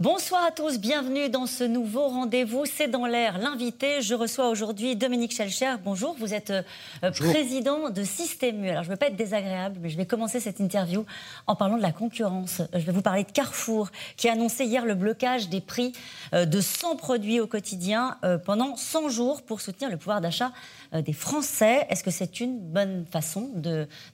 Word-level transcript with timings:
Bonsoir 0.00 0.42
à 0.44 0.50
tous, 0.50 0.80
bienvenue 0.80 1.28
dans 1.28 1.46
ce 1.46 1.62
nouveau 1.62 2.08
rendez-vous. 2.08 2.64
C'est 2.66 2.88
dans 2.88 3.06
l'air 3.06 3.38
l'invité. 3.38 4.02
Je 4.02 4.16
reçois 4.16 4.48
aujourd'hui 4.48 4.96
Dominique 4.96 5.32
Schelcher. 5.32 5.76
Bonjour, 5.84 6.16
vous 6.18 6.34
êtes 6.34 6.50
euh, 6.50 7.12
président 7.12 7.90
de 7.90 8.02
Système 8.02 8.64
U. 8.64 8.70
Alors 8.70 8.82
je 8.82 8.88
ne 8.88 8.94
veux 8.94 8.98
pas 8.98 9.06
être 9.06 9.14
désagréable, 9.14 9.78
mais 9.80 9.90
je 9.90 9.96
vais 9.96 10.04
commencer 10.04 10.40
cette 10.40 10.58
interview 10.58 11.06
en 11.46 11.54
parlant 11.54 11.76
de 11.76 11.82
la 11.82 11.92
concurrence. 11.92 12.60
Je 12.72 12.80
vais 12.80 12.90
vous 12.90 13.02
parler 13.02 13.22
de 13.22 13.30
Carrefour, 13.30 13.92
qui 14.16 14.28
a 14.28 14.32
annoncé 14.32 14.64
hier 14.64 14.84
le 14.84 14.96
blocage 14.96 15.48
des 15.48 15.60
prix 15.60 15.92
euh, 16.34 16.44
de 16.44 16.60
100 16.60 16.96
produits 16.96 17.38
au 17.38 17.46
quotidien 17.46 18.18
euh, 18.24 18.36
pendant 18.36 18.74
100 18.74 19.10
jours 19.10 19.42
pour 19.42 19.60
soutenir 19.60 19.92
le 19.92 19.96
pouvoir 19.96 20.20
d'achat 20.20 20.50
des 20.92 21.12
Français. 21.12 21.86
Est-ce 21.88 22.02
que 22.02 22.10
c'est 22.10 22.40
une 22.40 22.58
bonne 22.58 23.06
façon 23.06 23.48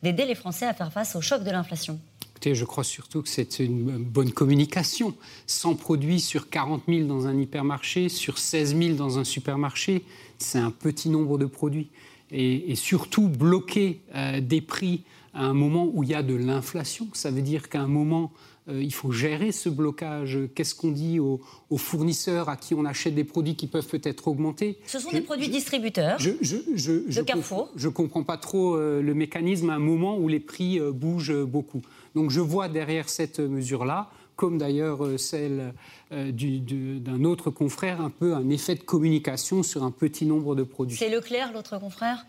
d'aider 0.03 0.27
les 0.27 0.35
Français 0.35 0.67
à 0.67 0.75
faire 0.75 0.93
face 0.93 1.17
au 1.17 1.23
choc 1.23 1.43
de 1.43 1.51
l'inflation? 1.51 1.99
Je 2.43 2.65
crois 2.65 2.85
surtout 2.85 3.23
que 3.23 3.29
c'est 3.29 3.59
une 3.59 3.99
bonne 3.99 4.33
communication. 4.33 5.15
100 5.47 5.75
produits 5.75 6.21
sur 6.21 6.49
40 6.49 6.83
000 6.89 7.07
dans 7.07 7.27
un 7.27 7.39
hypermarché, 7.39 8.09
sur 8.09 8.39
16 8.39 8.77
000 8.77 8.95
dans 8.95 9.19
un 9.19 9.25
supermarché, 9.25 10.05
c'est 10.39 10.59
un 10.59 10.71
petit 10.71 11.09
nombre 11.09 11.39
de 11.39 11.47
produits. 11.47 11.91
Et, 12.33 12.77
surtout, 12.77 13.29
bloquer 13.29 14.01
euh, 14.15 14.41
des 14.41 14.61
prix 14.61 15.03
à 15.35 15.45
un 15.45 15.55
moment 15.55 15.91
où 15.93 16.03
il 16.03 16.11
y 16.11 16.15
a 16.15 16.23
de 16.23 16.35
l'inflation, 16.35 17.09
ça 17.13 17.31
veut 17.31 17.43
dire 17.43 17.69
qu'à 17.69 17.81
un 17.81 17.89
moment, 17.89 18.33
euh, 18.69 18.83
il 18.83 18.93
faut 18.93 19.11
gérer 19.11 19.51
ce 19.51 19.69
blocage. 19.69 20.39
Qu'est-ce 20.55 20.77
qu'on 20.77 20.93
dit 20.93 21.19
aux, 21.19 21.41
fournisseurs 21.77 22.49
à 22.49 22.57
qui 22.57 22.75
on 22.75 22.85
achète 22.85 23.17
des 23.17 23.25
produits 23.25 23.57
qui 23.57 23.67
peuvent 23.67 23.87
peut-être 23.87 24.29
augmenter? 24.29 24.79
Ce 24.87 25.01
sont 25.01 25.11
des 25.11 25.23
produits 25.23 25.49
distributeurs 25.49 26.19
je, 26.21 26.31
de 26.31 27.23
Carrefour. 27.23 27.71
Je 27.75 27.89
ne 27.89 27.93
comprends 27.93 28.23
pas 28.23 28.37
trop 28.37 28.77
euh, 28.77 29.03
le 29.03 29.15
mécanisme 29.15 29.71
à 29.71 29.75
un 29.75 29.81
moment 29.81 30.17
où 30.17 30.29
les 30.29 30.41
prix 30.41 30.79
bougent 30.93 31.45
beaucoup. 31.45 31.83
Donc 32.15 32.31
je 32.31 32.41
vois 32.41 32.69
derrière 32.69 33.09
cette 33.09 33.41
mesure-là, 33.41 34.11
comme 34.41 34.57
d'ailleurs 34.57 35.05
euh, 35.05 35.19
celle 35.19 35.75
euh, 36.13 36.33
d'un 36.33 37.25
autre 37.25 37.51
confrère, 37.51 38.01
un 38.01 38.09
peu 38.09 38.35
un 38.35 38.49
effet 38.49 38.75
de 38.75 38.83
communication 38.83 39.63
sur 39.63 39.85
un 39.85 39.91
petit 39.91 40.25
nombre 40.25 40.55
de 40.55 40.63
produits. 40.63 40.97
C'est 40.97 41.11
Leclerc, 41.11 41.53
l'autre 41.53 41.79
confrère? 41.79 42.25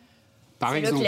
Par 0.60 0.76
exemple. 0.76 1.08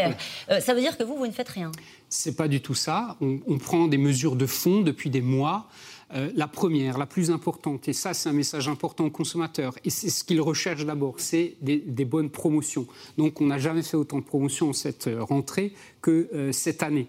Euh, 0.50 0.62
ça 0.62 0.74
veut 0.74 0.80
dire 0.80 0.98
que 0.98 1.04
vous, 1.04 1.18
vous 1.18 1.28
ne 1.28 1.34
faites 1.34 1.50
rien? 1.50 1.74
C'est 2.08 2.38
pas 2.38 2.48
du 2.48 2.62
tout 2.62 2.74
ça. 2.74 3.18
On, 3.20 3.58
prend 3.58 3.88
des 3.88 3.98
mesures 3.98 4.38
de 4.38 4.46
fond 4.46 4.80
depuis 4.80 5.10
des 5.10 5.22
mois. 5.22 5.68
la 6.14 6.48
première, 6.48 6.98
la 6.98 7.06
plus 7.06 7.32
importante, 7.32 7.88
et 7.88 7.94
ça 7.94 8.14
c'est 8.14 8.30
un 8.30 8.34
message 8.34 8.68
important 8.68 9.06
aux 9.06 9.12
consommateurs, 9.12 9.74
et 9.84 9.90
c'est 9.90 10.10
ce 10.10 10.24
qu'ils 10.24 10.42
recherchent 10.42 10.86
d'abord, 10.86 11.16
c'est 11.18 11.56
des, 11.62 11.78
des, 11.78 12.06
bonnes 12.06 12.30
promotions. 12.30 12.86
Donc 13.18 13.42
on 13.42 13.48
n'a 13.48 13.58
jamais 13.58 13.82
fait 13.82 13.98
autant 13.98 14.20
de 14.20 14.24
promotions 14.24 14.74
cette 14.74 15.10
rentrée 15.20 15.74
que 16.02 16.52
cette 16.52 16.84
année. 16.84 17.08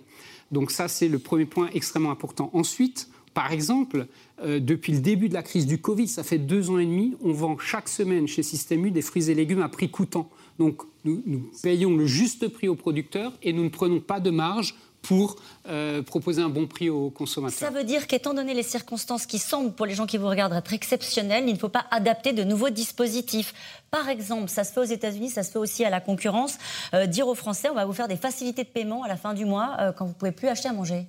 Donc 0.55 0.71
ça, 0.71 0.89
c'est 0.89 1.09
le 1.09 1.19
premier 1.19 1.45
point 1.45 1.69
extrêmement 1.75 2.13
important. 2.13 2.49
Ensuite, 2.55 3.11
par 3.35 3.53
exemple, 3.53 4.07
euh, 4.43 4.61
depuis 4.61 4.93
le 4.93 5.01
début 5.01 5.29
de 5.29 5.35
la 5.35 5.43
crise 5.43 5.67
du 5.67 5.79
Covid, 5.79 6.07
ça 6.07 6.23
fait 6.23 6.39
deux 6.39 6.71
ans 6.71 6.79
et 6.79 6.87
demi, 6.87 7.17
on 7.23 7.33
vend 7.33 7.59
chaque 7.59 7.89
semaine 7.89 8.29
chez 8.29 8.45
Système 8.45 8.87
U 8.87 8.93
des 8.93 9.03
fruits 9.03 9.29
et 9.29 9.35
légumes 9.35 9.61
à 9.63 9.69
prix 9.69 9.91
coûtant. 9.91 10.31
Donc 10.61 10.83
nous, 11.05 11.23
nous 11.27 11.51
payons 11.63 11.97
le 11.97 12.07
juste 12.07 12.47
prix 12.49 12.69
aux 12.69 12.77
producteurs 12.77 13.33
et 13.43 13.53
nous 13.53 13.65
ne 13.65 13.69
prenons 13.69 14.01
pas 14.01 14.21
de 14.21 14.31
marge 14.31 14.77
pour 15.05 15.37
euh, 15.69 16.03
proposer 16.03 16.43
un 16.43 16.49
bon 16.49 16.67
prix 16.67 16.89
aux 16.89 17.11
consommateurs. 17.11 17.59
Ça 17.59 17.71
veut 17.71 17.85
dire 17.85 18.07
qu'étant 18.07 18.35
donné 18.35 18.55
les 18.55 18.63
circonstances 18.63 19.27
qui 19.27 19.39
semblent, 19.39 19.73
pour 19.73 19.87
les 19.87 19.95
gens 19.95 20.07
qui 20.07 20.17
vous 20.17 20.29
regardent, 20.29 20.55
être 20.55 20.73
exceptionnelles, 20.73 21.45
il 21.47 21.53
ne 21.53 21.59
faut 21.59 21.69
pas 21.69 21.85
adapter 21.91 22.33
de 22.33 22.43
nouveaux 22.43 22.71
dispositifs. 22.71 23.55
Par 23.91 24.09
exemple, 24.09 24.49
ça 24.49 24.65
se 24.65 24.73
fait 24.73 24.81
aux 24.81 24.85
États-Unis, 24.85 25.31
ça 25.31 25.43
se 25.43 25.53
fait 25.53 25.59
aussi 25.59 25.85
à 25.85 25.91
la 25.91 26.01
concurrence, 26.01 26.59
euh, 26.95 27.07
dire 27.07 27.29
aux 27.29 27.35
Français, 27.35 27.69
on 27.71 27.75
va 27.75 27.85
vous 27.85 27.93
faire 27.93 28.09
des 28.09 28.17
facilités 28.17 28.65
de 28.65 28.69
paiement 28.69 29.03
à 29.03 29.09
la 29.09 29.17
fin 29.17 29.35
du 29.35 29.45
mois 29.45 29.77
euh, 29.79 29.93
quand 29.93 30.07
vous 30.07 30.13
ne 30.13 30.17
pouvez 30.17 30.33
plus 30.33 30.49
acheter 30.49 30.69
à 30.69 30.73
manger. 30.73 31.07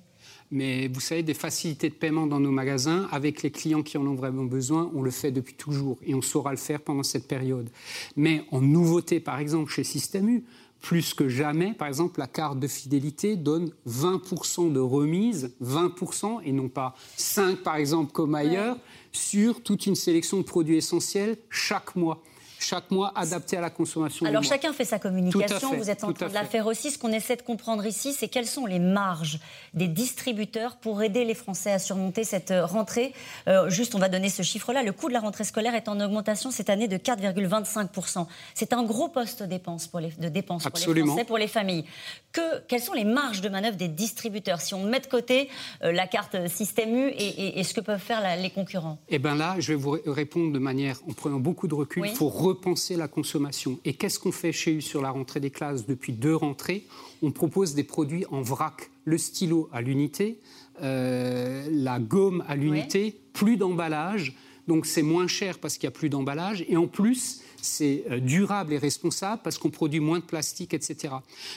Mais 0.50 0.88
vous 0.88 1.00
savez, 1.00 1.22
des 1.22 1.34
facilités 1.34 1.88
de 1.88 1.94
paiement 1.94 2.26
dans 2.26 2.38
nos 2.38 2.52
magasins, 2.52 3.08
avec 3.10 3.42
les 3.42 3.50
clients 3.50 3.82
qui 3.82 3.98
en 3.98 4.06
ont 4.06 4.14
vraiment 4.14 4.44
besoin, 4.44 4.90
on 4.94 5.02
le 5.02 5.10
fait 5.10 5.32
depuis 5.32 5.54
toujours 5.54 5.98
et 6.06 6.14
on 6.14 6.22
saura 6.22 6.52
le 6.52 6.56
faire 6.56 6.80
pendant 6.80 7.02
cette 7.02 7.26
période. 7.26 7.68
Mais 8.14 8.44
en 8.52 8.60
nouveauté, 8.60 9.18
par 9.18 9.40
exemple, 9.40 9.72
chez 9.72 9.82
Système 9.82 10.28
U, 10.28 10.44
plus 10.80 11.14
que 11.14 11.28
jamais, 11.28 11.72
par 11.72 11.88
exemple, 11.88 12.20
la 12.20 12.26
carte 12.26 12.60
de 12.60 12.68
fidélité 12.68 13.36
donne 13.36 13.70
20% 13.88 14.72
de 14.72 14.80
remise, 14.80 15.54
20% 15.62 16.40
et 16.44 16.52
non 16.52 16.68
pas 16.68 16.94
5 17.16 17.58
par 17.58 17.76
exemple 17.76 18.12
comme 18.12 18.34
ailleurs, 18.34 18.76
sur 19.12 19.62
toute 19.62 19.86
une 19.86 19.96
sélection 19.96 20.38
de 20.38 20.42
produits 20.42 20.76
essentiels 20.76 21.38
chaque 21.50 21.96
mois 21.96 22.22
chaque 22.58 22.90
mois 22.90 23.12
adapté 23.14 23.56
à 23.56 23.60
la 23.60 23.70
consommation. 23.70 24.26
Alors 24.26 24.42
chacun 24.42 24.72
fait 24.72 24.84
sa 24.84 24.98
communication, 24.98 25.74
vous 25.76 25.90
êtes 25.90 26.04
en 26.04 26.12
train 26.12 26.28
de 26.28 26.34
la 26.34 26.44
faire 26.44 26.66
aussi. 26.66 26.90
Ce 26.90 26.98
qu'on 26.98 27.12
essaie 27.12 27.36
de 27.36 27.42
comprendre 27.42 27.84
ici, 27.86 28.12
c'est 28.12 28.28
quelles 28.28 28.46
sont 28.46 28.66
les 28.66 28.78
marges 28.78 29.38
des 29.74 29.88
distributeurs 29.88 30.76
pour 30.76 31.02
aider 31.02 31.24
les 31.24 31.34
Français 31.34 31.72
à 31.72 31.78
surmonter 31.78 32.24
cette 32.24 32.50
euh, 32.50 32.64
rentrée. 32.64 33.12
Euh, 33.48 33.68
juste, 33.70 33.94
on 33.94 33.98
va 33.98 34.08
donner 34.08 34.28
ce 34.28 34.42
chiffre-là. 34.42 34.82
Le 34.82 34.92
coût 34.92 35.08
de 35.08 35.12
la 35.12 35.20
rentrée 35.20 35.44
scolaire 35.44 35.74
est 35.74 35.88
en 35.88 36.00
augmentation 36.00 36.50
cette 36.50 36.70
année 36.70 36.88
de 36.88 36.96
4,25%. 36.96 38.26
C'est 38.54 38.72
un 38.72 38.82
gros 38.82 39.08
poste 39.08 39.42
de 39.42 39.46
dépenses 39.46 39.86
pour 39.86 40.00
les, 40.00 40.10
de 40.10 40.28
dépenses 40.28 40.64
pour 40.64 40.94
les 40.94 41.02
Français, 41.02 41.24
pour 41.24 41.38
les 41.38 41.48
familles. 41.48 41.84
Que, 42.32 42.60
quelles 42.68 42.82
sont 42.82 42.94
les 42.94 43.04
marges 43.04 43.40
de 43.40 43.48
manœuvre 43.48 43.76
des 43.76 43.88
distributeurs? 43.88 44.60
Si 44.60 44.74
on 44.74 44.84
met 44.84 45.00
de 45.00 45.06
côté 45.06 45.48
euh, 45.82 45.92
la 45.92 46.06
carte 46.06 46.48
système 46.48 46.94
U 46.94 47.12
et, 47.16 47.62
ce 47.64 47.74
que 47.74 47.80
peuvent 47.80 48.00
faire 48.00 48.22
les 48.38 48.50
concurrents 48.50 48.98
Eh 49.08 49.18
bien 49.18 49.34
là, 49.34 49.56
je 49.58 49.72
vais 49.72 49.78
vous 49.78 49.98
répondre 50.06 50.52
de 50.52 50.58
manière, 50.58 50.98
en 51.08 51.12
prenant 51.12 51.38
beaucoup 51.38 51.66
de 51.66 51.74
recul, 51.74 52.04
il 52.06 52.14
faut 52.14 52.28
repenser 52.56 52.96
la 52.96 53.08
consommation. 53.08 53.78
Et 53.84 53.94
qu'est-ce 53.94 54.18
qu'on 54.18 54.32
fait 54.32 54.52
chez 54.52 54.72
U 54.72 54.80
sur 54.80 55.02
la 55.02 55.10
rentrée 55.10 55.40
des 55.40 55.50
classes 55.50 55.86
depuis 55.86 56.12
deux 56.12 56.34
rentrées? 56.34 56.86
On 57.22 57.30
propose 57.30 57.74
des 57.74 57.84
produits 57.84 58.24
en 58.30 58.42
vrac. 58.42 58.90
Le 59.04 59.18
stylo 59.18 59.68
à 59.72 59.80
l'unité, 59.82 60.40
euh, 60.82 61.68
la 61.70 62.00
gomme 62.00 62.42
à 62.48 62.56
l'unité, 62.56 63.14
plus 63.32 63.56
d'emballage. 63.56 64.34
Donc 64.66 64.86
c'est 64.86 65.02
moins 65.02 65.28
cher 65.28 65.58
parce 65.58 65.78
qu'il 65.78 65.86
n'y 65.86 65.94
a 65.94 65.98
plus 65.98 66.08
d'emballage. 66.08 66.64
Et 66.68 66.76
en 66.76 66.88
plus, 66.88 67.42
c'est 67.62 68.04
euh, 68.10 68.18
durable 68.18 68.72
et 68.72 68.78
responsable 68.78 69.42
parce 69.44 69.58
qu'on 69.58 69.70
produit 69.70 70.00
moins 70.00 70.18
de 70.18 70.24
plastique, 70.24 70.74
etc. 70.74 71.14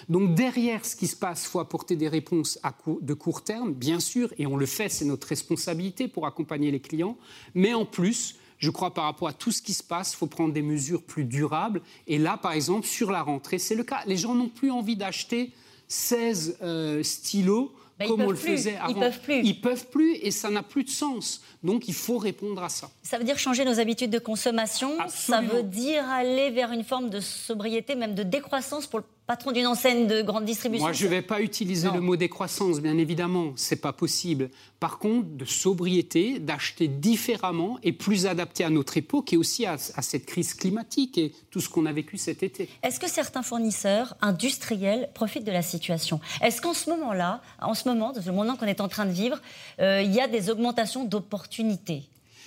Donc 0.09 0.35
derrière 0.35 0.85
ce 0.85 0.95
qui 0.95 1.07
se 1.07 1.15
passe, 1.15 1.45
il 1.45 1.47
faut 1.47 1.59
apporter 1.59 1.95
des 1.95 2.07
réponses 2.07 2.59
à 2.61 2.75
de 3.01 3.13
court 3.13 3.43
terme, 3.43 3.73
bien 3.73 3.99
sûr, 3.99 4.31
et 4.37 4.45
on 4.45 4.57
le 4.57 4.65
fait, 4.65 4.89
c'est 4.89 5.05
notre 5.05 5.27
responsabilité 5.27 6.07
pour 6.07 6.27
accompagner 6.27 6.71
les 6.71 6.79
clients. 6.79 7.17
Mais 7.55 7.73
en 7.73 7.85
plus, 7.85 8.35
je 8.59 8.69
crois, 8.69 8.93
par 8.93 9.05
rapport 9.05 9.27
à 9.27 9.33
tout 9.33 9.51
ce 9.51 9.61
qui 9.61 9.73
se 9.73 9.83
passe, 9.83 10.13
il 10.13 10.17
faut 10.17 10.27
prendre 10.27 10.53
des 10.53 10.61
mesures 10.61 11.01
plus 11.01 11.23
durables. 11.23 11.81
Et 12.07 12.17
là, 12.17 12.37
par 12.37 12.51
exemple, 12.51 12.85
sur 12.85 13.09
la 13.09 13.21
rentrée, 13.21 13.57
c'est 13.57 13.75
le 13.75 13.83
cas. 13.83 14.01
Les 14.05 14.17
gens 14.17 14.35
n'ont 14.35 14.49
plus 14.49 14.69
envie 14.69 14.97
d'acheter 14.97 15.51
16 15.87 16.57
euh, 16.61 17.01
stylos 17.01 17.73
bah, 17.97 18.05
comme 18.07 18.21
on 18.21 18.29
le 18.29 18.35
faisait 18.35 18.77
avant. 18.77 18.89
Ils 18.89 18.99
peuvent 18.99 19.19
plus. 19.21 19.41
Ils 19.43 19.61
peuvent 19.61 19.87
plus 19.87 20.15
et 20.15 20.31
ça 20.31 20.49
n'a 20.49 20.63
plus 20.63 20.83
de 20.83 20.89
sens. 20.89 21.41
Donc 21.63 21.87
il 21.87 21.93
faut 21.93 22.17
répondre 22.17 22.63
à 22.63 22.69
ça. 22.69 22.89
Ça 23.01 23.17
veut 23.17 23.25
dire 23.25 23.37
changer 23.37 23.65
nos 23.65 23.79
habitudes 23.79 24.11
de 24.11 24.19
consommation. 24.19 24.97
Ça 25.09 25.41
veut 25.41 25.63
dire 25.63 26.07
aller 26.09 26.49
vers 26.49 26.71
une 26.71 26.83
forme 26.83 27.09
de 27.09 27.19
sobriété, 27.19 27.95
même 27.95 28.15
de 28.15 28.23
décroissance 28.23 28.87
pour 28.87 28.99
le 28.99 29.05
patron 29.29 29.51
d'une 29.51 29.67
enseigne 29.67 30.07
de 30.07 30.23
grande 30.23 30.43
distribution 30.43 30.87
Moi, 30.87 30.91
je 30.91 31.05
ne 31.05 31.11
vais 31.11 31.21
pas 31.21 31.39
utiliser 31.39 31.87
le 31.93 32.01
mot 32.01 32.15
décroissance, 32.15 32.79
bien 32.79 32.97
évidemment, 32.97 33.53
c'est 33.57 33.75
pas 33.75 33.93
possible. 33.93 34.49
Par 34.79 34.97
contre, 34.97 35.27
de 35.27 35.45
sobriété, 35.45 36.39
d'acheter 36.39 36.87
différemment 36.87 37.77
et 37.83 37.93
plus 37.93 38.25
adapté 38.25 38.63
à 38.63 38.71
notre 38.71 38.97
époque 38.97 39.31
et 39.31 39.37
aussi 39.37 39.67
à, 39.67 39.77
cette 39.77 40.25
crise 40.25 40.55
climatique 40.55 41.19
et 41.19 41.31
tout 41.51 41.61
ce 41.61 41.69
qu'on 41.69 41.85
a 41.85 41.91
vécu 41.91 42.17
cet 42.17 42.41
été. 42.41 42.69
Est-ce 42.81 42.99
que 42.99 43.07
certains 43.07 43.43
fournisseurs 43.43 44.15
industriels 44.19 45.09
profitent 45.13 45.45
de 45.45 45.51
la 45.51 45.61
situation? 45.61 46.19
Est-ce 46.41 46.59
qu'en 46.59 46.73
ce 46.73 46.89
moment-là, 46.89 47.43
en 47.61 47.75
ce 47.75 47.87
moment, 47.87 48.11
dans 48.13 48.25
le 48.25 48.31
moment 48.31 48.55
qu'on 48.55 48.65
est 48.65 48.81
en 48.81 48.87
train 48.87 49.05
de 49.05 49.11
vivre, 49.11 49.39
euh, 49.79 50.01
il 50.01 50.11
y 50.11 50.19
a 50.19 50.27
des 50.27 50.49
augmentations 50.49 51.05
d'opportunités? 51.05 52.01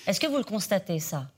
Est-ce 0.09 0.19
que 0.19 0.27
vous 0.27 0.39
le 0.39 0.43
constatez, 0.43 0.99
ça? 0.99 1.29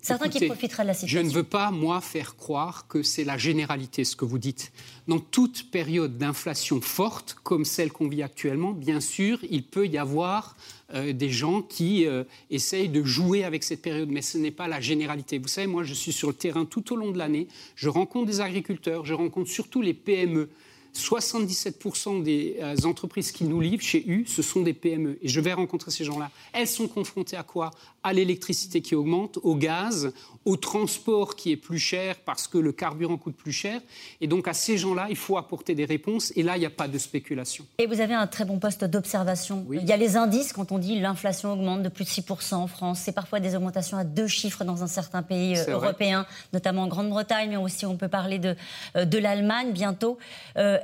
Certains 0.00 0.28
qui 0.28 0.46
profiteraient 0.46 0.82
de 0.82 0.88
la 0.88 0.94
situation. 0.94 1.20
Je 1.20 1.26
ne 1.26 1.32
veux 1.32 1.44
pas, 1.44 1.70
moi, 1.70 2.00
faire 2.00 2.36
croire 2.36 2.86
que 2.88 3.02
c'est 3.02 3.24
la 3.24 3.38
généralité, 3.38 4.04
ce 4.04 4.16
que 4.16 4.24
vous 4.24 4.38
dites. 4.38 4.72
Dans 5.06 5.20
toute 5.20 5.70
période 5.70 6.18
d'inflation 6.18 6.80
forte, 6.80 7.36
comme 7.42 7.64
celle 7.64 7.92
qu'on 7.92 8.08
vit 8.08 8.22
actuellement, 8.22 8.72
bien 8.72 9.00
sûr, 9.00 9.38
il 9.50 9.62
peut 9.62 9.86
y 9.86 9.96
avoir 9.96 10.56
euh, 10.92 11.12
des 11.12 11.30
gens 11.30 11.62
qui 11.62 12.06
euh, 12.06 12.24
essayent 12.50 12.88
de 12.88 13.04
jouer 13.04 13.44
avec 13.44 13.62
cette 13.62 13.82
période, 13.82 14.10
mais 14.10 14.22
ce 14.22 14.38
n'est 14.38 14.50
pas 14.50 14.68
la 14.68 14.80
généralité. 14.80 15.38
Vous 15.38 15.48
savez, 15.48 15.66
moi, 15.66 15.84
je 15.84 15.94
suis 15.94 16.12
sur 16.12 16.28
le 16.28 16.34
terrain 16.34 16.64
tout 16.64 16.92
au 16.92 16.96
long 16.96 17.12
de 17.12 17.18
l'année, 17.18 17.48
je 17.76 17.88
rencontre 17.88 18.26
des 18.26 18.40
agriculteurs, 18.40 19.06
je 19.06 19.14
rencontre 19.14 19.50
surtout 19.50 19.82
les 19.82 19.94
PME 19.94 20.48
77% 20.94 22.22
des 22.22 22.56
euh, 22.60 22.76
entreprises 22.84 23.32
qui 23.32 23.44
nous 23.44 23.60
livrent 23.60 23.82
chez 23.82 24.04
U, 24.06 24.24
ce 24.26 24.42
sont 24.42 24.62
des 24.62 24.72
PME. 24.72 25.18
Et 25.22 25.28
je 25.28 25.40
vais 25.40 25.52
rencontrer 25.52 25.90
ces 25.90 26.04
gens-là. 26.04 26.30
Elles 26.52 26.68
sont 26.68 26.88
confrontées 26.88 27.36
à 27.36 27.42
quoi? 27.42 27.70
À 28.02 28.12
l'électricité 28.12 28.80
qui 28.80 28.94
augmente, 28.94 29.38
au 29.42 29.56
gaz, 29.56 30.12
au 30.44 30.56
transport 30.56 31.36
qui 31.36 31.52
est 31.52 31.56
plus 31.56 31.78
cher 31.78 32.16
parce 32.24 32.46
que 32.46 32.58
le 32.58 32.72
carburant 32.72 33.16
coûte 33.16 33.36
plus 33.36 33.52
cher. 33.52 33.80
Et 34.20 34.26
donc 34.26 34.46
à 34.46 34.52
ces 34.52 34.76
gens-là, 34.78 35.06
il 35.08 35.16
faut 35.16 35.36
apporter 35.38 35.74
des 35.74 35.84
réponses. 35.84 36.32
Et 36.36 36.42
là, 36.42 36.56
il 36.56 36.60
n'y 36.60 36.66
a 36.66 36.70
pas 36.70 36.88
de 36.88 36.98
spéculation. 36.98 37.64
Et 37.78 37.86
vous 37.86 38.00
avez 38.00 38.14
un 38.14 38.26
très 38.26 38.44
bon 38.44 38.58
poste 38.58 38.84
d'observation. 38.84 39.66
Il 39.72 39.84
y 39.84 39.92
a 39.92 39.96
les 39.96 40.16
indices 40.16 40.52
quand 40.52 40.70
on 40.72 40.78
dit 40.78 41.00
l'inflation 41.00 41.52
augmente 41.52 41.82
de 41.82 41.88
plus 41.88 42.04
de 42.04 42.10
6% 42.10 42.54
en 42.54 42.66
France. 42.66 43.00
C'est 43.02 43.12
parfois 43.12 43.40
des 43.40 43.56
augmentations 43.56 43.96
à 43.96 44.04
deux 44.04 44.26
chiffres 44.26 44.64
dans 44.64 44.82
un 44.82 44.86
certain 44.86 45.22
pays 45.22 45.58
euh, 45.58 45.72
européen, 45.72 46.26
notamment 46.52 46.82
en 46.82 46.88
Grande-Bretagne, 46.88 47.50
mais 47.50 47.56
aussi 47.56 47.86
on 47.86 47.96
peut 47.96 48.08
parler 48.08 48.38
de, 48.38 48.54
euh, 48.96 49.04
de 49.04 49.18
l'Allemagne 49.18 49.72
bientôt. 49.72 50.18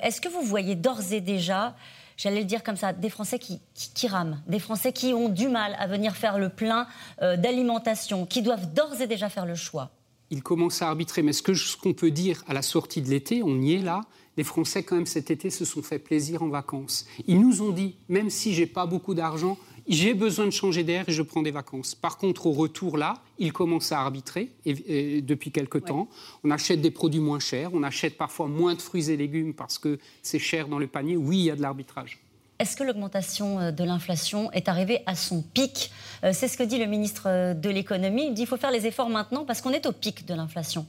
Est-ce 0.02 0.20
que 0.20 0.28
vous 0.28 0.42
voyez 0.42 0.74
d'ores 0.74 1.12
et 1.12 1.20
déjà, 1.20 1.74
j'allais 2.16 2.40
le 2.40 2.46
dire 2.46 2.62
comme 2.62 2.76
ça, 2.76 2.92
des 2.92 3.10
Français 3.10 3.38
qui, 3.38 4.08
rament, 4.08 4.42
des 4.46 4.58
Français 4.58 4.92
qui 4.92 5.12
ont 5.12 5.28
du 5.28 5.48
mal 5.48 5.76
à 5.78 5.86
venir 5.86 6.16
faire 6.16 6.38
le 6.38 6.48
plein 6.48 6.86
euh, 7.22 7.36
d'alimentation, 7.36 8.26
qui 8.26 8.42
doivent 8.42 8.72
d'ores 8.72 9.00
et 9.00 9.06
déjà 9.06 9.28
faire 9.28 9.46
le 9.46 9.54
choix? 9.54 9.90
Ils 10.30 10.42
commencent 10.42 10.82
à 10.82 10.88
arbitrer, 10.88 11.22
mais 11.22 11.32
ce 11.32 11.76
qu'on 11.76 11.92
peut 11.92 12.12
dire 12.12 12.44
à 12.46 12.54
la 12.54 12.62
sortie 12.62 13.02
de 13.02 13.08
l'été, 13.10 13.42
on 13.42 13.60
y 13.60 13.74
est 13.74 13.82
là, 13.82 14.02
les 14.36 14.44
Français 14.44 14.84
quand 14.84 14.94
même 14.94 15.06
cet 15.06 15.30
été 15.30 15.50
se 15.50 15.64
sont 15.64 15.82
fait 15.82 15.98
plaisir 15.98 16.42
en 16.42 16.48
vacances. 16.48 17.06
Ils 17.26 17.40
nous 17.40 17.62
ont 17.62 17.70
dit, 17.72 17.96
même 18.08 18.30
si 18.30 18.54
j'ai 18.54 18.66
pas 18.66 18.86
beaucoup 18.86 19.14
d'argent, 19.14 19.58
j'ai 19.90 20.14
besoin 20.14 20.46
de 20.46 20.52
changer 20.52 20.84
d'air 20.84 21.04
et 21.08 21.12
je 21.12 21.22
prends 21.22 21.42
des 21.42 21.50
vacances. 21.50 21.96
Par 21.96 22.16
contre, 22.16 22.46
au 22.46 22.52
retour, 22.52 22.96
là, 22.96 23.14
ils 23.38 23.52
commencent 23.52 23.90
à 23.90 24.00
arbitrer 24.00 24.50
et, 24.64 25.20
depuis 25.20 25.50
quelque 25.50 25.78
temps. 25.78 26.08
On 26.44 26.50
achète 26.50 26.80
des 26.80 26.92
produits 26.92 27.20
moins 27.20 27.40
chers, 27.40 27.74
on 27.74 27.82
achète 27.82 28.16
parfois 28.16 28.46
moins 28.46 28.74
de 28.74 28.80
fruits 28.80 29.10
et 29.10 29.16
légumes 29.16 29.52
parce 29.52 29.78
que 29.78 29.98
c'est 30.22 30.38
cher 30.38 30.68
dans 30.68 30.78
le 30.78 30.86
panier. 30.86 31.16
Oui, 31.16 31.38
il 31.38 31.44
y 31.44 31.50
a 31.50 31.56
de 31.56 31.62
l'arbitrage. 31.62 32.20
Est-ce 32.60 32.76
que 32.76 32.84
l'augmentation 32.84 33.58
euh, 33.58 33.70
de 33.72 33.82
l'inflation 33.82 34.52
est 34.52 34.68
arrivée 34.68 35.00
à 35.06 35.16
son 35.16 35.42
pic? 35.42 35.90
Euh, 36.24 36.32
C'est 36.32 36.46
ce 36.46 36.56
que 36.56 36.62
dit 36.62 36.78
le 36.78 36.86
ministre 36.86 37.24
euh, 37.26 37.54
de 37.54 37.70
l'économie. 37.70 38.26
Il 38.26 38.34
dit 38.34 38.42
qu'il 38.42 38.46
faut 38.46 38.58
faire 38.58 38.70
les 38.70 38.86
efforts 38.86 39.08
maintenant 39.08 39.44
parce 39.44 39.60
qu'on 39.60 39.70
est 39.70 39.86
au 39.86 39.92
pic 39.92 40.26
de 40.26 40.34
l'inflation. 40.34 40.86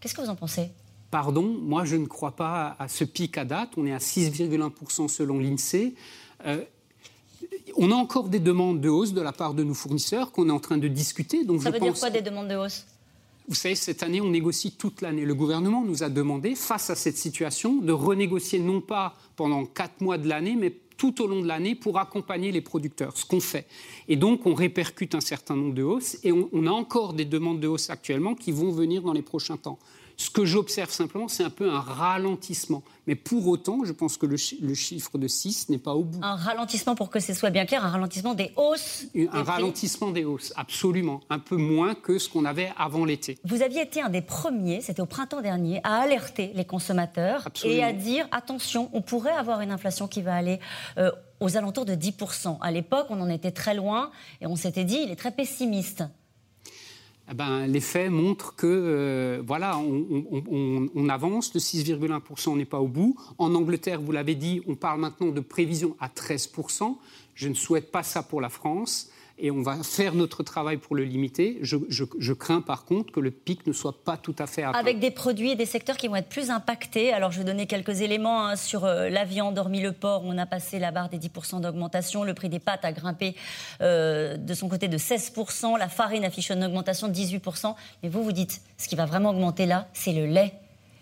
Qu'est-ce 0.00 0.14
que 0.14 0.22
vous 0.22 0.30
en 0.30 0.36
pensez? 0.36 0.70
Pardon, 1.10 1.42
moi 1.42 1.84
je 1.84 1.96
ne 1.96 2.06
crois 2.06 2.36
pas 2.36 2.76
à 2.78 2.88
ce 2.88 3.02
pic 3.04 3.36
à 3.36 3.44
date. 3.44 3.70
On 3.76 3.84
est 3.84 3.92
à 3.92 3.98
6,1% 3.98 5.08
selon 5.08 5.38
l'INSEE 5.38 5.94
on 7.78 7.90
a 7.90 7.94
encore 7.94 8.28
des 8.28 8.40
demandes 8.40 8.80
de 8.80 8.88
hausse 8.88 9.14
de 9.14 9.20
la 9.20 9.32
part 9.32 9.54
de 9.54 9.62
nos 9.62 9.74
fournisseurs 9.74 10.32
qu'on 10.32 10.48
est 10.48 10.52
en 10.52 10.58
train 10.58 10.78
de 10.78 10.88
discuter. 10.88 11.44
Donc 11.44 11.62
Ça 11.62 11.70
veut 11.70 11.78
dire 11.78 11.94
quoi 11.94 12.10
des 12.10 12.22
demandes 12.22 12.48
de 12.48 12.56
hausse? 12.56 12.84
Vous 13.46 13.54
savez, 13.54 13.76
cette 13.76 14.02
année, 14.02 14.20
on 14.20 14.28
négocie 14.28 14.72
toute 14.72 15.00
l'année. 15.00 15.24
Le 15.24 15.34
gouvernement 15.34 15.82
nous 15.82 16.02
a 16.02 16.10
demandé, 16.10 16.54
face 16.54 16.90
à 16.90 16.94
cette 16.94 17.16
situation, 17.16 17.76
de 17.76 17.92
renégocier 17.92 18.58
non 18.58 18.82
pas 18.82 19.14
pendant 19.36 19.64
quatre 19.64 20.02
mois 20.02 20.18
de 20.18 20.28
l'année, 20.28 20.54
mais 20.54 20.74
tout 20.98 21.22
au 21.22 21.26
long 21.26 21.40
de 21.40 21.46
l'année 21.46 21.74
pour 21.74 21.98
accompagner 21.98 22.52
les 22.52 22.60
producteurs, 22.60 23.16
ce 23.16 23.24
qu'on 23.24 23.40
fait. 23.40 23.66
Et 24.08 24.16
donc, 24.16 24.44
on 24.44 24.52
répercute 24.52 25.14
un 25.14 25.20
certain 25.20 25.56
nombre 25.56 25.72
de 25.72 25.82
hausses 25.82 26.18
et 26.24 26.32
on, 26.32 26.66
a 26.66 26.70
encore 26.70 27.14
des 27.14 27.24
demandes 27.24 27.60
de 27.60 27.68
hausse 27.68 27.88
actuellement 27.88 28.34
qui 28.34 28.52
vont 28.52 28.70
venir 28.70 29.02
dans 29.02 29.12
les 29.12 29.22
prochains 29.22 29.56
temps. 29.56 29.78
Ce 30.20 30.30
que 30.30 30.44
j'observe 30.44 30.90
simplement, 30.90 31.28
c'est 31.28 31.44
un 31.44 31.50
peu 31.50 31.70
un 31.70 31.78
ralentissement. 31.78 32.82
Mais 33.06 33.14
pour 33.14 33.46
autant, 33.46 33.84
je 33.84 33.92
pense 33.92 34.16
que 34.16 34.26
le, 34.26 34.36
chiffre 34.36 35.16
de 35.16 35.28
6 35.28 35.68
n'est 35.68 35.78
pas 35.78 35.94
au 35.94 36.02
bout. 36.02 36.18
Un 36.22 36.34
ralentissement, 36.34 36.96
pour 36.96 37.08
que 37.08 37.20
ce 37.20 37.32
soit 37.34 37.50
bien 37.50 37.66
clair, 37.66 37.84
un 37.84 37.88
ralentissement 37.88 38.34
des 38.34 38.50
hausses 38.56 39.06
Un 39.32 39.44
ralentissement 39.44 40.10
des 40.10 40.24
hausses, 40.24 40.52
absolument. 40.56 41.20
Un 41.30 41.38
peu 41.38 41.56
moins 41.56 41.94
que 41.94 42.18
ce 42.18 42.28
qu'on 42.28 42.44
avait 42.44 42.72
avant 42.76 43.04
l'été. 43.04 43.38
Vous 43.44 43.62
aviez 43.62 43.82
été 43.82 44.02
un 44.02 44.08
des 44.08 44.20
premiers, 44.20 44.80
c'était 44.80 45.00
au 45.00 45.06
printemps 45.06 45.40
dernier, 45.40 45.80
à 45.84 46.00
alerter 46.00 46.50
les 46.52 46.64
consommateurs 46.64 47.48
et 47.64 47.84
à 47.84 47.92
dire 47.92 48.26
attention, 48.32 48.90
on 48.92 49.02
pourrait 49.02 49.30
avoir 49.30 49.60
une 49.60 49.70
inflation 49.70 50.08
qui 50.08 50.20
va 50.20 50.34
aller 50.34 50.58
euh, 50.98 51.12
aux 51.38 51.56
alentours 51.56 51.84
de 51.84 51.94
10%. 51.94 52.58
À 52.60 52.72
l'époque, 52.72 53.06
on 53.10 53.20
en 53.20 53.30
était 53.30 53.52
très 53.52 53.74
loin 53.74 54.10
et 54.40 54.48
on 54.48 54.56
s'était 54.56 54.84
dit 54.84 54.98
il 55.04 55.12
est 55.12 55.16
très 55.16 55.30
pessimiste. 55.30 56.02
Eh 57.30 57.34
ben, 57.34 57.66
les 57.66 57.80
faits 57.80 58.10
montrent 58.10 58.54
que 58.56 58.66
euh, 58.66 59.42
voilà, 59.46 59.78
on, 59.78 61.08
avance, 61.08 61.52
de 61.52 61.58
6,1%, 61.58 62.48
on 62.48 62.56
n'est 62.56 62.64
pas 62.64 62.80
au 62.80 62.88
bout. 62.88 63.16
En 63.36 63.54
Angleterre, 63.54 64.00
vous 64.00 64.12
l'avez 64.12 64.34
dit, 64.34 64.62
on 64.66 64.74
parle 64.74 65.00
maintenant 65.00 65.28
de 65.28 65.40
prévision 65.40 65.94
à 66.00 66.08
13%. 66.08 66.96
Je 67.34 67.48
ne 67.48 67.54
souhaite 67.54 67.90
pas 67.92 68.02
ça 68.02 68.22
pour 68.22 68.40
la 68.40 68.48
France 68.48 69.10
et 69.38 69.50
on 69.50 69.62
va 69.62 69.82
faire 69.82 70.14
notre 70.14 70.42
travail 70.42 70.76
pour 70.76 70.96
le 70.96 71.04
limiter. 71.04 71.58
Je, 71.62 72.32
crains 72.32 72.60
par 72.60 72.84
contre 72.84 73.12
que 73.12 73.20
le 73.20 73.30
pic 73.30 73.66
ne 73.66 73.72
soit 73.72 74.04
pas 74.04 74.16
tout 74.16 74.34
à 74.38 74.46
fait 74.46 74.62
atteint. 74.62 74.78
Avec 74.78 74.98
des 74.98 75.10
produits 75.10 75.50
et 75.50 75.56
des 75.56 75.66
secteurs 75.66 75.96
qui 75.96 76.08
vont 76.08 76.16
être 76.16 76.28
plus 76.28 76.50
impactés. 76.50 77.12
Alors 77.12 77.30
je 77.30 77.38
vais 77.38 77.44
donner 77.44 77.66
quelques 77.66 78.00
éléments 78.00 78.46
hein, 78.46 78.56
sur 78.56 78.84
euh, 78.84 79.08
la 79.08 79.24
viande, 79.24 79.58
hormis 79.58 79.80
le 79.80 79.92
porc, 79.92 80.22
on 80.24 80.36
a 80.38 80.46
passé 80.46 80.78
la 80.78 80.90
barre 80.90 81.08
des 81.08 81.18
10% 81.18 81.60
d'augmentation. 81.60 82.24
Le 82.24 82.34
prix 82.34 82.48
des 82.48 82.58
pâtes 82.58 82.84
a 82.84 82.92
grimpé 82.92 83.34
euh, 83.80 84.36
de 84.36 84.54
son 84.54 84.68
côté 84.68 84.88
de 84.88 84.98
16%. 84.98 85.78
La 85.78 85.88
farine 85.88 86.24
affiche 86.24 86.50
une 86.50 86.64
augmentation 86.64 87.08
de 87.08 87.14
18%. 87.14 87.74
Mais 88.02 88.08
vous, 88.08 88.22
vous 88.22 88.32
dites, 88.32 88.60
ce 88.76 88.88
qui 88.88 88.96
va 88.96 89.06
vraiment 89.06 89.30
augmenter 89.30 89.66
là, 89.66 89.88
c'est 89.92 90.12
le 90.12 90.26
lait 90.26 90.52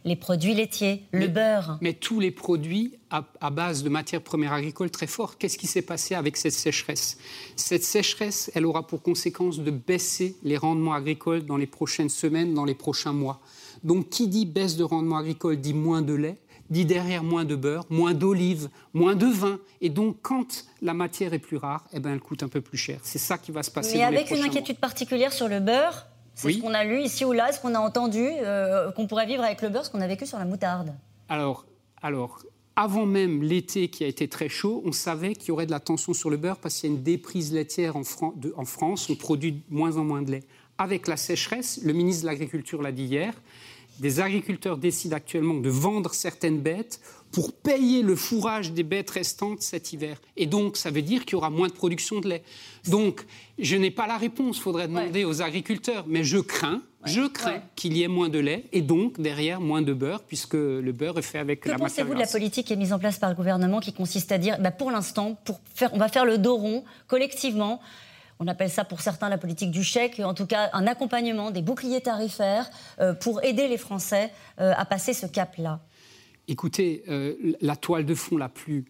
les 0.06 0.16
produits 0.16 0.54
laitiers, 0.54 1.02
le 1.12 1.26
beurre. 1.26 1.78
Mais 1.82 1.92
tous 1.92 2.20
les 2.20 2.30
produits 2.30 2.94
à, 3.10 3.50
base 3.50 3.82
de 3.82 3.88
matières 3.88 4.22
premières 4.22 4.52
agricoles 4.52 4.90
très 4.90 5.06
fortes. 5.08 5.36
Qu'est-ce 5.38 5.58
qui 5.58 5.66
s'est 5.66 5.82
passé 5.82 6.14
avec 6.14 6.36
cette 6.36 6.52
sécheresse? 6.52 7.18
Cette 7.56 7.82
sécheresse, 7.82 8.50
elle 8.54 8.66
aura 8.66 8.86
pour 8.86 9.02
conséquence 9.02 9.58
de 9.58 9.70
baisser 9.70 10.36
les 10.42 10.56
rendements 10.56 10.94
agricoles 10.94 11.44
dans 11.44 11.56
les 11.56 11.66
prochaines 11.66 12.08
semaines, 12.08 12.54
dans 12.54 12.64
les 12.64 12.74
prochains 12.74 13.12
mois. 13.12 13.40
Donc 13.82 14.08
qui 14.08 14.28
dit 14.28 14.46
baisse 14.46 14.76
de 14.76 14.84
rendement 14.84 15.16
agricole 15.16 15.56
dit 15.56 15.74
moins 15.74 16.02
de 16.02 16.14
lait, 16.14 16.38
dit 16.70 16.84
derrière 16.84 17.24
moins 17.24 17.44
de 17.44 17.56
beurre, 17.56 17.84
moins 17.90 18.14
d'olives, 18.14 18.68
moins 18.94 19.16
de 19.16 19.26
vin. 19.26 19.58
Et 19.80 19.88
donc, 19.88 20.18
quand 20.22 20.66
la 20.82 20.94
matière 20.94 21.34
est 21.34 21.38
plus 21.40 21.56
rare, 21.56 21.84
eh 21.92 22.00
ben, 22.00 22.12
elle 22.12 22.20
coûte 22.20 22.42
un 22.42 22.48
peu 22.48 22.60
plus 22.60 22.78
cher. 22.78 23.00
C'est 23.02 23.18
ça 23.18 23.38
qui 23.38 23.50
va 23.50 23.62
se 23.62 23.70
passer. 23.70 23.98
Mais 23.98 24.04
avec 24.04 24.30
une 24.30 24.42
inquiétude 24.42 24.78
particulière 24.78 25.32
sur 25.32 25.48
le 25.48 25.60
beurre, 25.60 26.06
c'est 26.36 26.52
ce 26.52 26.60
qu'on 26.60 26.74
a 26.74 26.84
lu 26.84 27.00
ici 27.00 27.24
ou 27.24 27.32
là, 27.32 27.50
ce 27.50 27.60
qu'on 27.60 27.74
a 27.74 27.80
entendu, 27.80 28.22
euh, 28.24 28.92
qu'on 28.92 29.06
pourrait 29.06 29.26
vivre 29.26 29.42
avec 29.42 29.62
le 29.62 29.70
beurre, 29.70 29.84
ce 29.84 29.90
qu'on 29.90 30.00
a 30.00 30.06
vécu 30.06 30.26
sur 30.26 30.38
la 30.38 30.44
moutarde. 30.44 30.94
Alors, 31.28 31.66
alors 32.02 32.40
avant 32.76 33.06
même 33.06 33.42
l'été 33.42 33.88
qui 33.88 34.04
a 34.04 34.06
été 34.06 34.28
très 34.28 34.50
chaud, 34.50 34.82
on 34.84 34.92
savait 34.92 35.34
qu'il 35.34 35.48
y 35.48 35.50
aurait 35.50 35.64
de 35.64 35.70
la 35.70 35.80
tension 35.80 36.12
sur 36.12 36.28
le 36.28 36.36
beurre 36.36 36.58
parce 36.58 36.74
qu'il 36.78 36.90
y 36.90 36.92
a 36.92 36.96
une 36.96 37.02
déprise 37.02 37.52
laitière 37.52 37.96
en, 37.96 38.02
en 38.02 38.64
France, 38.66 39.08
on 39.08 39.16
produit 39.16 39.52
de 39.52 39.62
moins 39.70 39.96
en 39.96 40.04
moins 40.04 40.20
de 40.20 40.30
lait. 40.30 40.42
Avec 40.76 41.08
la 41.08 41.16
sécheresse, 41.16 41.80
le 41.82 41.94
ministre 41.94 42.24
de 42.24 42.26
l'Agriculture 42.26 42.82
l'a 42.82 42.92
dit 42.92 43.04
hier, 43.04 43.32
des 44.00 44.20
agriculteurs 44.20 44.76
décident 44.76 45.16
actuellement 45.16 45.54
de 45.54 45.68
vendre 45.68 46.14
certaines 46.14 46.60
bêtes 46.60 47.00
pour 47.32 47.52
payer 47.52 48.02
le 48.02 48.16
fourrage 48.16 48.72
des 48.72 48.82
bêtes 48.82 49.10
restantes 49.10 49.62
cet 49.62 49.92
hiver. 49.92 50.20
Et 50.36 50.46
donc, 50.46 50.76
ça 50.76 50.90
veut 50.90 51.02
dire 51.02 51.24
qu'il 51.24 51.32
y 51.32 51.36
aura 51.36 51.50
moins 51.50 51.68
de 51.68 51.72
production 51.72 52.20
de 52.20 52.28
lait. 52.28 52.42
Donc, 52.88 53.24
je 53.58 53.76
n'ai 53.76 53.90
pas 53.90 54.06
la 54.06 54.16
réponse, 54.16 54.56
il 54.58 54.62
faudrait 54.62 54.88
demander 54.88 55.24
aux 55.24 55.42
agriculteurs, 55.42 56.04
mais 56.06 56.24
je 56.24 56.38
crains, 56.38 56.82
je 57.04 57.26
crains 57.26 57.60
qu'il 57.74 57.96
y 57.96 58.02
ait 58.02 58.08
moins 58.08 58.28
de 58.28 58.38
lait 58.38 58.64
et 58.72 58.80
donc 58.80 59.20
derrière 59.20 59.60
moins 59.60 59.82
de 59.82 59.92
beurre, 59.92 60.22
puisque 60.22 60.54
le 60.54 60.92
beurre 60.92 61.18
est 61.18 61.22
fait 61.22 61.38
avec 61.38 61.64
la 61.64 61.72
matière 61.72 61.86
Que 61.86 61.92
pensez-vous 61.92 62.14
de 62.14 62.18
la 62.18 62.26
politique 62.26 62.66
qui 62.66 62.72
est 62.72 62.76
mise 62.76 62.92
en 62.92 62.98
place 62.98 63.18
par 63.18 63.30
le 63.30 63.36
gouvernement 63.36 63.80
qui 63.80 63.92
consiste 63.92 64.32
à 64.32 64.38
dire, 64.38 64.58
bah, 64.60 64.70
pour 64.70 64.90
l'instant, 64.90 65.36
pour 65.44 65.60
faire, 65.74 65.90
on 65.92 65.98
va 65.98 66.08
faire 66.08 66.24
le 66.24 66.38
dos 66.38 66.56
rond 66.56 66.84
collectivement 67.06 67.80
on 68.38 68.46
appelle 68.46 68.70
ça 68.70 68.84
pour 68.84 69.00
certains 69.00 69.28
la 69.28 69.38
politique 69.38 69.70
du 69.70 69.82
chèque, 69.82 70.20
en 70.20 70.34
tout 70.34 70.46
cas 70.46 70.70
un 70.72 70.86
accompagnement 70.86 71.50
des 71.50 71.62
boucliers 71.62 72.00
tarifaires 72.00 72.70
euh, 73.00 73.14
pour 73.14 73.42
aider 73.44 73.68
les 73.68 73.78
Français 73.78 74.30
euh, 74.60 74.72
à 74.76 74.84
passer 74.84 75.12
ce 75.12 75.26
cap-là 75.26 75.80
Écoutez, 76.48 77.02
euh, 77.08 77.34
la 77.60 77.76
toile 77.76 78.04
de 78.06 78.14
fond 78.14 78.36
la 78.36 78.48
plus 78.48 78.84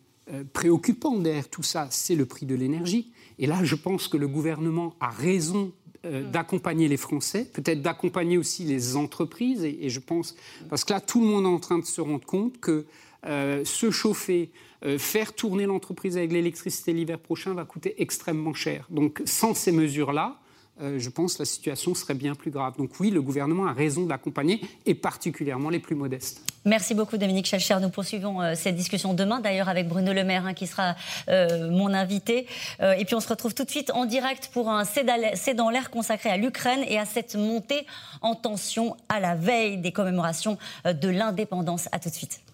préoccupante 0.53 1.23
derrière 1.23 1.49
tout 1.49 1.63
ça, 1.63 1.87
c'est 1.91 2.17
le 2.17 2.27
prix 2.27 2.47
de 2.47 2.57
l'énergie. 2.57 3.13
Et 3.39 3.47
là, 3.47 3.63
je 3.63 3.77
pense 3.77 4.09
que 4.09 4.17
le 4.17 4.27
gouvernement 4.27 4.95
a 4.99 5.09
raison 5.09 5.73
mm. 6.03 6.33
d'accompagner 6.33 6.89
les 6.89 6.97
Français, 6.97 7.45
peut-être 7.45 7.81
d'accompagner 7.81 8.37
aussi 8.37 8.65
les 8.65 8.97
entreprises. 8.97 9.63
Et, 9.63 9.89
je 9.89 10.01
pense, 10.01 10.35
parce 10.69 10.85
que 10.85 10.93
là, 10.93 11.01
tout 11.01 11.21
le 11.21 11.29
monde 11.29 11.45
est 11.45 11.55
en 11.55 11.61
train 11.61 11.79
de 11.79 11.85
se 11.85 12.01
rendre 12.01 12.27
compte 12.27 12.59
que 12.59 12.87
se 13.27 13.91
chauffer, 13.91 14.51
euh, 14.85 14.99
faire 14.99 15.33
tourner 15.33 15.67
l'entreprise 15.67 16.17
avec 16.17 16.33
l'électricité 16.33 16.93
l'hiver 16.93 17.19
prochain 17.19 17.55
va 17.55 17.65
coûter 17.65 18.01
extrêmement 18.03 18.53
cher. 18.55 18.87
Donc 18.91 19.23
sans 19.25 19.55
ces 19.55 19.73
mesures-là, 19.73 20.37
euh, 20.83 20.99
je 20.99 21.09
pense 21.09 21.35
que 21.35 21.39
la 21.41 21.47
situation 21.47 21.95
serait 21.95 22.15
bien 22.15 22.35
plus 22.35 22.51
grave. 22.51 22.75
Donc 22.77 22.91
oui, 23.01 23.11
le 23.11 23.23
gouvernement 23.23 23.67
a 23.67 23.73
raison 23.73 24.05
d'accompagner, 24.05 24.61
et 24.85 24.95
particulièrement 24.95 25.71
les 25.71 25.79
plus 25.79 25.95
modestes. 25.95 26.43
Merci 26.67 26.95
beaucoup 26.95 27.17
Dominique 27.17 27.47
Schelcher. 27.47 27.79
Nous 27.81 27.89
poursuivons 27.89 28.43
euh, 28.43 28.53
cette 28.55 28.77
discussion 28.77 29.15
demain, 29.15 29.41
d'ailleurs 29.41 29.71
avec 29.71 29.89
Bruno 29.89 30.13
Le 30.13 30.23
Maire, 30.23 30.45
hein, 30.45 30.53
qui 30.53 30.67
sera 30.67 30.95
mon 31.29 31.95
invité. 31.95 32.47
et 32.81 33.05
puis 33.05 33.15
on 33.15 33.21
se 33.21 33.29
retrouve 33.29 33.55
tout 33.55 33.65
de 33.65 33.71
suite 33.71 33.91
en 33.91 34.05
direct 34.05 34.51
pour 34.53 34.69
un 34.69 34.85
C'est 34.85 35.55
dans 35.55 35.71
l'air 35.71 35.91
consacré 35.91 36.29
à 36.29 36.37
l'Ukraine 36.37 36.85
et 36.87 36.99
à 36.99 37.07
cette 37.07 37.35
montée 37.35 37.87
en 38.21 38.35
tension 38.35 38.97
à 39.09 39.21
la 39.21 39.35
veille 39.35 39.79
des 39.79 39.93
commémorations 39.93 40.59
de 40.85 41.09
l'indépendance. 41.09 41.89
À 41.93 41.99
tout 41.99 42.11
de 42.11 42.15
suite. 42.15 42.46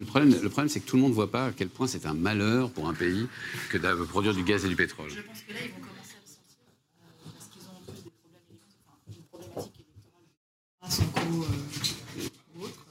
Le 0.00 0.06
problème, 0.06 0.68
c'est 0.68 0.80
que 0.80 0.86
tout 0.88 0.96
le 0.96 1.02
monde 1.02 1.10
ne 1.10 1.14
voit 1.14 1.30
pas 1.30 1.46
à 1.46 1.52
quel 1.52 1.68
point 1.68 1.86
c'est 1.86 2.06
un 2.06 2.14
malheur 2.14 2.70
pour 2.70 2.88
un 2.88 2.94
pays 2.94 3.26
que 3.68 3.76
de 3.76 4.04
produire 4.04 4.34
du 4.34 4.42
gaz 4.42 4.64
et 4.64 4.68
du 4.68 4.76
pétrole 4.76 5.10
commencer 5.10 6.14
à 6.14 6.20
le 6.20 6.26
sentir. 6.26 6.56
Euh, 7.04 7.30
parce 7.30 7.48
qu'ils 7.48 7.62
ont 7.68 7.76
en 7.76 7.82
plus 7.84 8.02
des 8.02 8.10
problèmes, 8.10 8.40
enfin, 8.48 8.60
une 9.08 9.22
problématique 9.22 9.76
électorale. 10.88 11.10
ou 12.56 12.64
autre. 12.64 12.86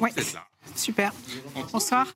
Oui, 0.00 0.10
super. 0.74 1.12
Bonsoir. 1.72 2.06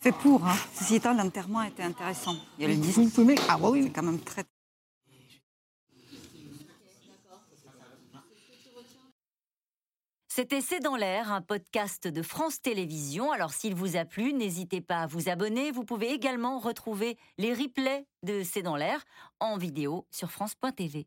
C'est 0.00 0.12
pour, 0.12 0.46
hein. 0.46 0.56
Ceci 0.74 0.96
étant, 0.96 1.14
l'enterrement 1.14 1.62
était 1.62 1.82
intéressant. 1.82 2.36
Il 2.58 2.62
y 2.62 2.64
a 2.66 2.68
le 2.68 2.76
disque. 2.76 3.00
Ah 3.48 3.56
oui, 3.58 3.84
C'est 3.84 3.90
quand 3.90 4.02
même 4.02 4.20
très. 4.20 4.44
C'était 10.28 10.60
C'est 10.60 10.80
dans 10.80 10.96
l'air, 10.96 11.32
un 11.32 11.42
podcast 11.42 12.08
de 12.08 12.20
France 12.20 12.60
Télévisions. 12.60 13.30
Alors 13.30 13.52
s'il 13.52 13.76
vous 13.76 13.96
a 13.96 14.04
plu, 14.04 14.32
n'hésitez 14.32 14.80
pas 14.80 15.02
à 15.02 15.06
vous 15.06 15.28
abonner. 15.28 15.70
Vous 15.70 15.84
pouvez 15.84 16.10
également 16.10 16.58
retrouver 16.58 17.16
les 17.38 17.54
replays 17.54 18.04
de 18.24 18.42
C'est 18.42 18.62
dans 18.62 18.74
l'air 18.74 19.04
en 19.38 19.56
vidéo 19.56 20.08
sur 20.10 20.32
France.tv. 20.32 21.06